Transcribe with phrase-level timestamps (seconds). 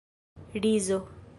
[0.59, 0.99] rizo